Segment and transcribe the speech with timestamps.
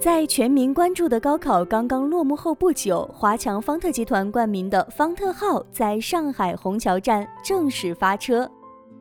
[0.00, 8.48] 在全民关注的高考刚刚落幕后不久，华强方特集团冠名的方特号在上海虹桥站正式发车。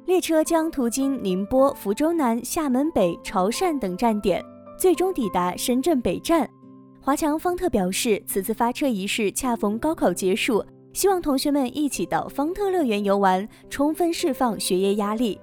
[0.05, 4.43] 列车将途经宁波、福州南、厦门北、潮汕等站点，
[4.77, 6.49] 最终抵达深圳北站。
[6.99, 10.65] 华强方特表示，此次发车仪式恰逢高考结束，
[10.97, 15.39] 希望同学们一起到方特乐园游玩，充分释放学业压力。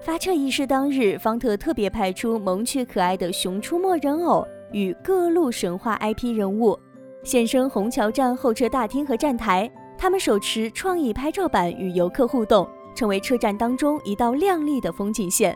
[0.00, 6.74] 发车仪式当日，方特特别派出萌趣可爱的《熊出没》人偶与各路神话 IP 人物
[7.22, 12.66] 现身虹桥站候车大厅和站台，他们手持创意拍照板与游客互动。
[12.94, 15.54] 成为车站当中一道亮丽的风景线。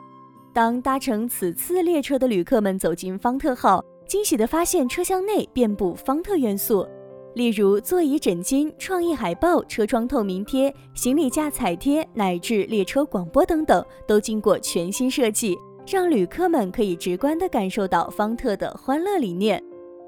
[0.52, 6.86] 当搭乘此次列车的旅客们走进方特号，惊喜地发现车厢内遍布方特元素，
[7.38, 15.56] 例如座椅枕巾、创意海报、车窗透明贴、行李架彩贴，乃至列车广播等等，都经过全新设计，
[15.86, 19.62] 让旅客们可以直观地感受到方特的欢乐理念。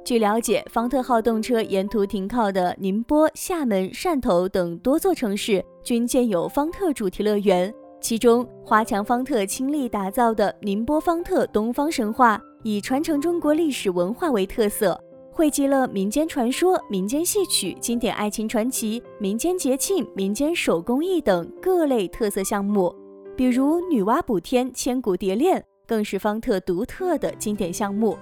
[0.04, 7.72] 据了解，方特号动车沿途停靠的宁波、厦门、汕头等多座城市均建有方特主题乐园。
[8.00, 15.00] 其中，华强方特倾力打造的宁波方特东方神话，以传承中国历史文化为特色，
[15.40, 22.94] 汇集了民间传说、民间戏曲、经典爱情传奇、民间节庆、民间手工艺等各类特色项目。
[23.34, 28.18] 比如女娲补天、千古蝶恋，更是方特独特的经典项目。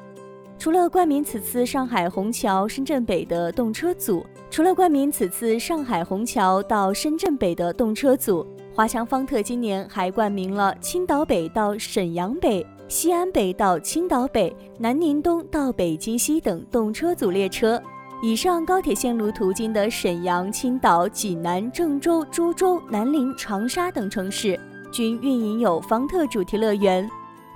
[0.60, 17.81] 除了冠名此次上海虹桥深圳北的动车组，除了冠名此次上海虹桥到深圳北的动车组，华强方特今年还冠名了青岛北到沈阳北、西安北到青岛北、南宁东到北京西等动车组列车。
[18.22, 24.59] 以上高铁线路途经的沈阳、青岛、济南、郑州、株洲、南宁、长沙等城市，
[24.91, 27.09] 均运营有方特主题乐园。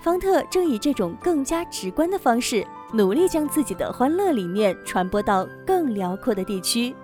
[0.03, 2.65] 方特正以这种更加直观的方式。
[2.93, 6.95] 努力将自己的欢乐理念传播到更辽阔的地区。